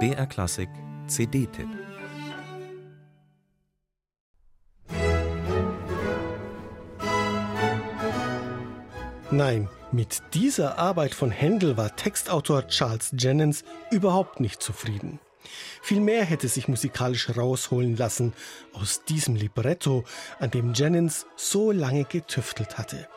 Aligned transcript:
BR 0.00 0.26
Klassik 0.26 0.68
CD-Tipp 1.06 1.68
Nein, 9.30 9.68
mit 9.92 10.22
dieser 10.34 10.78
Arbeit 10.78 11.14
von 11.14 11.30
Händel 11.30 11.76
war 11.76 11.94
Textautor 11.94 12.66
Charles 12.68 13.14
Jennens 13.16 13.64
überhaupt 13.90 14.40
nicht 14.40 14.60
zufrieden. 14.62 15.20
Vielmehr 15.82 16.24
hätte 16.24 16.48
sich 16.48 16.68
musikalisch 16.68 17.36
rausholen 17.36 17.96
lassen 17.96 18.32
aus 18.72 19.04
diesem 19.04 19.36
Libretto, 19.36 20.04
an 20.40 20.50
dem 20.50 20.72
Jennings 20.72 21.26
so 21.36 21.70
lange 21.70 22.04
getüftelt 22.04 22.78
hatte. 22.78 23.08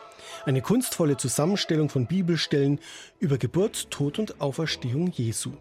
Eine 0.44 0.62
kunstvolle 0.62 1.16
Zusammenstellung 1.16 1.88
von 1.88 2.06
Bibelstellen 2.06 2.80
über 3.18 3.38
Geburt, 3.38 3.90
Tod 3.90 4.18
und 4.18 4.40
Auferstehung 4.40 5.08
Jesu. 5.08 5.52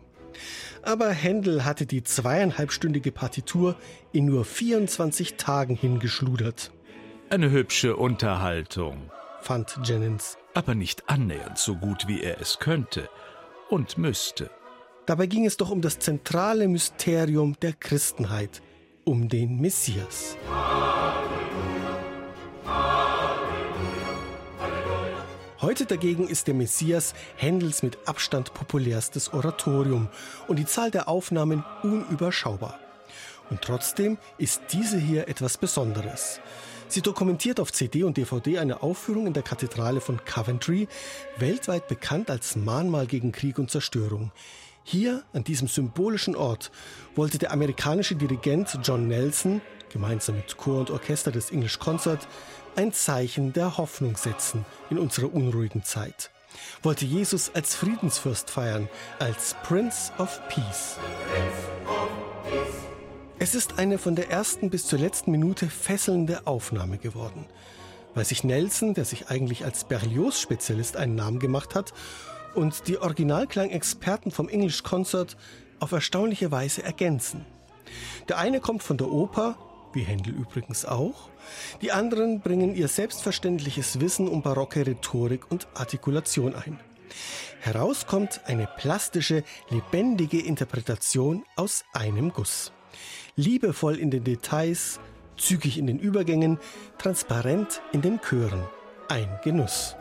Aber 0.84 1.10
Händel 1.10 1.66
hatte 1.66 1.86
die 1.86 2.04
zweieinhalbstündige 2.04 3.12
Partitur 3.12 3.76
in 4.12 4.26
nur 4.26 4.46
24 4.46 5.36
Tagen 5.36 5.76
hingeschludert. 5.76 6.72
Eine 7.30 7.52
hübsche 7.52 7.96
Unterhaltung, 7.96 9.12
fand 9.42 9.80
Jennings. 9.84 10.38
Aber 10.54 10.76
nicht 10.76 11.10
annähernd 11.10 11.58
so 11.58 11.76
gut, 11.76 12.08
wie 12.08 12.22
er 12.22 12.40
es 12.40 12.60
könnte 12.60 13.10
und 13.70 13.98
müsste. 13.98 14.50
Dabei 15.06 15.26
ging 15.26 15.46
es 15.46 15.58
doch 15.58 15.72
um 15.72 15.82
das 15.82 16.00
zentrale 16.00 16.68
Mysterium 16.68 17.58
der 17.62 17.74
Christenheit, 17.74 18.62
um 19.06 19.30
den 19.30 19.60
Messias. 19.60 20.38
Heute 25.60 25.88
dagegen 25.88 26.28
ist 26.28 26.46
der 26.46 26.54
Messias 26.54 27.16
Händels 27.36 27.82
mit 27.82 27.98
Abstand 28.08 28.54
populärstes 28.54 29.34
Oratorium 29.34 30.08
und 30.48 30.60
die 30.60 30.66
Zahl 30.66 30.92
der 30.92 31.08
Aufnahmen 31.08 31.64
unüberschaubar. 31.82 32.80
Und 33.50 33.64
trotzdem 33.64 34.20
ist 34.38 34.62
diese 34.72 35.00
hier 35.00 35.28
etwas 35.28 35.58
Besonderes. 35.58 36.42
Sie 36.90 37.02
dokumentiert 37.02 37.60
auf 37.60 37.74
CD 37.74 38.04
und 38.04 38.18
DVD 38.18 38.60
eine 38.60 38.84
Aufführung 38.84 39.26
in 39.26 39.34
der 39.34 39.42
Kathedrale 39.42 40.00
von 40.00 40.24
Coventry, 40.26 40.88
weltweit 41.38 41.88
bekannt 41.88 42.30
als 42.30 42.56
Mahnmal 42.56 43.08
gegen 43.08 43.32
Krieg 43.32 43.58
und 43.58 43.72
Zerstörung. 43.72 44.32
Hier, 44.84 45.24
an 45.34 45.44
diesem 45.44 45.68
symbolischen 45.68 46.36
Ort, 46.36 46.72
wollte 47.16 47.40
der 47.40 47.52
amerikanische 47.52 48.16
Dirigent 48.16 48.78
John 48.84 49.08
Nelson, 49.08 49.62
gemeinsam 49.90 50.36
mit 50.36 50.56
Chor 50.56 50.82
und 50.82 50.92
Orchester 50.92 51.32
des 51.32 51.50
English 51.50 51.80
Concert, 51.80 52.28
ein 52.78 52.94
Zeichen 52.94 53.54
der 53.54 53.78
Hoffnung 53.78 54.16
setzen 54.16 54.64
in 54.90 55.00
unserer 55.00 55.34
unruhigen 55.34 55.84
Zeit. 55.84 56.30
Wollte 56.84 57.06
Jesus 57.06 57.52
als 57.54 57.76
Friedensfürst 57.76 58.52
feiern, 58.52 58.88
als 59.20 59.56
Prince 59.64 60.12
of 60.20 60.40
Peace. 60.48 60.98
Es 63.40 63.56
ist 63.56 63.80
eine 63.80 63.98
von 63.98 64.16
der 64.16 64.30
ersten 64.30 64.70
bis 64.70 64.86
zur 64.86 65.00
letzten 65.00 65.32
Minute 65.32 65.70
fesselnde 65.70 66.46
Aufnahme 66.46 66.98
geworden. 66.98 67.46
Weil 68.14 68.26
sich 68.26 68.44
Nelson, 68.44 68.94
der 68.94 69.06
sich 69.06 69.30
eigentlich 69.30 69.66
als 69.66 69.84
Berlioz-Spezialist 69.84 70.98
einen 70.98 71.16
Namen 71.16 71.40
gemacht 71.40 71.76
hat, 71.76 71.94
und 72.54 72.88
die 72.88 72.98
Originalklangexperten 72.98 74.32
vom 74.32 74.50
English 74.50 74.82
Concert 74.84 75.38
auf 75.80 75.92
erstaunliche 75.92 76.52
Weise 76.52 76.82
ergänzen. 76.82 77.46
Der 78.30 78.38
eine 78.40 78.60
kommt 78.60 78.82
von 78.82 78.98
der 78.98 79.12
Oper, 79.12 79.58
wie 79.94 80.04
Händel 80.04 80.34
übrigens 80.34 80.86
auch, 80.86 81.30
die 81.82 81.92
anderen 81.92 82.42
bringen 82.42 82.76
ihr 82.76 82.88
selbstverständliches 82.88 84.00
Wissen 84.00 84.28
um 84.28 84.42
barocke 84.42 84.86
Rhetorik 84.86 85.50
und 85.52 85.68
Artikulation 85.74 86.56
ein. 86.56 86.80
Heraus 87.60 88.06
kommt 88.06 88.42
eine 88.46 88.68
plastische, 88.68 89.44
lebendige 89.70 90.40
Interpretation 90.40 91.44
aus 91.56 91.86
einem 91.94 92.32
Guss. 92.32 92.72
Liebevoll 93.36 93.98
in 93.98 94.12
den 94.12 94.24
Details, 94.24 95.00
zügig 95.38 95.78
in 95.78 95.88
den 95.88 96.00
Übergängen, 96.00 96.60
transparent 96.98 97.82
in 97.92 98.02
den 98.02 98.20
Chören. 98.22 98.64
Ein 99.10 99.40
Genuss. 99.44 99.96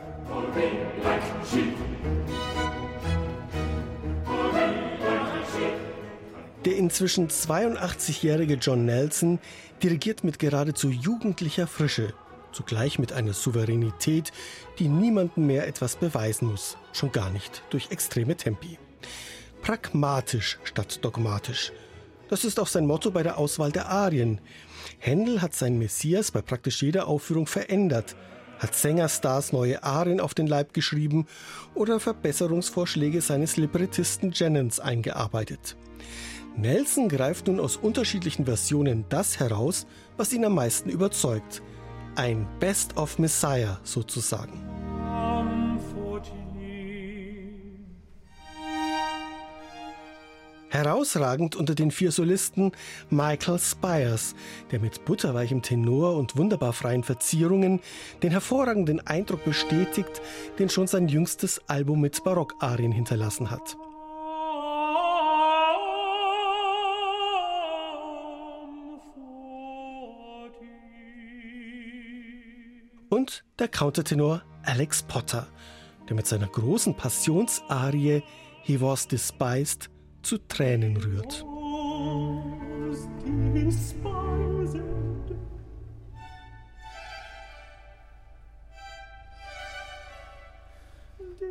Der 6.67 6.75
inzwischen 6.75 7.29
82-jährige 7.29 8.55
John 8.55 8.83
Nelson 8.83 9.39
dirigiert 9.81 10.25
mit 10.25 10.37
geradezu 10.37 10.89
jugendlicher 10.89 11.65
Frische, 11.65 12.13
zugleich 12.51 12.99
mit 12.99 13.13
einer 13.13 13.31
Souveränität, 13.31 14.33
die 14.77 14.89
niemandem 14.89 15.47
mehr 15.47 15.65
etwas 15.65 15.95
beweisen 15.95 16.49
muss, 16.49 16.77
schon 16.91 17.13
gar 17.13 17.29
nicht 17.29 17.63
durch 17.69 17.89
extreme 17.91 18.35
Tempi. 18.35 18.77
Pragmatisch 19.61 20.59
statt 20.65 20.99
dogmatisch. 21.05 21.71
Das 22.27 22.43
ist 22.43 22.59
auch 22.59 22.67
sein 22.67 22.85
Motto 22.85 23.11
bei 23.11 23.23
der 23.23 23.37
Auswahl 23.37 23.71
der 23.71 23.87
Arien. 23.87 24.41
Händel 24.99 25.41
hat 25.41 25.55
sein 25.55 25.77
Messias 25.77 26.31
bei 26.31 26.41
praktisch 26.41 26.83
jeder 26.83 27.07
Aufführung 27.07 27.47
verändert, 27.47 28.17
hat 28.59 28.75
Sängerstars 28.75 29.53
neue 29.53 29.83
Arien 29.83 30.19
auf 30.19 30.33
den 30.33 30.47
Leib 30.47 30.73
geschrieben 30.73 31.27
oder 31.75 32.01
Verbesserungsvorschläge 32.01 33.21
seines 33.21 33.55
Librettisten 33.55 34.33
Jennens 34.33 34.81
eingearbeitet. 34.81 35.77
Nelson 36.57 37.07
greift 37.07 37.47
nun 37.47 37.59
aus 37.59 37.77
unterschiedlichen 37.77 38.45
Versionen 38.45 39.05
das 39.09 39.39
heraus, 39.39 39.85
was 40.17 40.33
ihn 40.33 40.43
am 40.43 40.55
meisten 40.55 40.89
überzeugt. 40.89 41.61
Ein 42.15 42.47
Best 42.59 42.97
of 42.97 43.19
Messiah 43.19 43.79
sozusagen. 43.83 44.63
Herausragend 50.69 51.55
unter 51.55 51.75
den 51.75 51.91
vier 51.91 52.11
Solisten 52.11 52.71
Michael 53.09 53.57
Spires, 53.59 54.35
der 54.71 54.79
mit 54.79 55.05
butterweichem 55.05 55.61
Tenor 55.61 56.17
und 56.17 56.37
wunderbar 56.37 56.73
freien 56.73 57.03
Verzierungen 57.03 57.79
den 58.21 58.31
hervorragenden 58.31 59.05
Eindruck 59.05 59.45
bestätigt, 59.45 60.21
den 60.59 60.69
schon 60.69 60.87
sein 60.87 61.07
jüngstes 61.07 61.61
Album 61.67 62.01
mit 62.01 62.23
Barockarien 62.23 62.91
hinterlassen 62.91 63.49
hat. 63.49 63.77
Und 73.09 73.43
der 73.59 73.67
Countertenor 73.67 74.43
Alex 74.63 75.03
Potter, 75.03 75.47
der 76.07 76.15
mit 76.15 76.27
seiner 76.27 76.47
großen 76.47 76.95
Passionsarie 76.95 78.23
He 78.63 78.81
Was 78.81 79.07
Despised 79.07 79.89
zu 80.23 80.37
Tränen 80.37 80.97
rührt. 80.97 81.45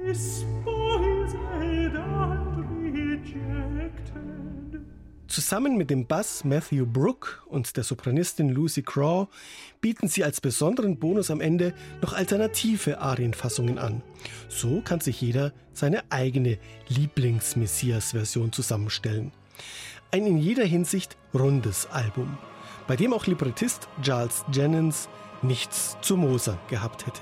Despised 0.06 1.34
and 1.34 2.56
rejected. 2.94 4.65
Zusammen 5.28 5.76
mit 5.76 5.90
dem 5.90 6.06
Bass 6.06 6.44
Matthew 6.44 6.86
Brook 6.86 7.44
und 7.48 7.76
der 7.76 7.82
Sopranistin 7.82 8.48
Lucy 8.48 8.82
Craw 8.82 9.26
bieten 9.80 10.06
sie 10.06 10.22
als 10.22 10.40
besonderen 10.40 10.98
Bonus 10.98 11.30
am 11.30 11.40
Ende 11.40 11.74
noch 12.00 12.12
alternative 12.12 13.00
Arienfassungen 13.00 13.78
an. 13.78 14.02
So 14.48 14.80
kann 14.82 15.00
sich 15.00 15.20
jeder 15.20 15.52
seine 15.72 16.04
eigene 16.10 16.58
Lieblings-Messias-Version 16.88 18.52
zusammenstellen. 18.52 19.32
Ein 20.12 20.26
in 20.26 20.38
jeder 20.38 20.64
Hinsicht 20.64 21.16
rundes 21.34 21.86
Album, 21.90 22.38
bei 22.86 22.94
dem 22.94 23.12
auch 23.12 23.26
Librettist 23.26 23.88
Charles 24.02 24.44
Jennings 24.52 25.08
nichts 25.42 25.96
zu 26.02 26.16
Moser 26.16 26.58
gehabt 26.68 27.06
hätte. 27.06 27.20